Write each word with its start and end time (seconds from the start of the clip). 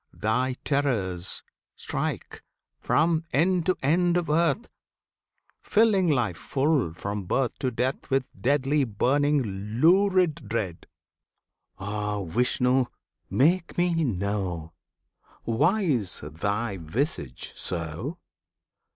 Thy 0.17 0.55
terrors 0.63 1.43
strike 1.75 2.41
From 2.79 3.23
end 3.31 3.67
to 3.67 3.75
end 3.83 4.17
of 4.17 4.31
earth, 4.31 4.67
Filling 5.61 6.09
life 6.09 6.37
full, 6.39 6.95
from 6.95 7.25
birth 7.25 7.59
To 7.59 7.69
death, 7.69 8.09
with 8.09 8.27
deadly, 8.33 8.83
burning, 8.83 9.43
lurid 9.79 10.49
dread! 10.49 10.87
Ah, 11.77 12.23
Vishnu! 12.23 12.85
make 13.29 13.77
me 13.77 14.03
know 14.03 14.73
Why 15.43 15.81
is 15.83 16.19
Thy 16.25 16.77
visage 16.77 17.53
so? 17.55 18.17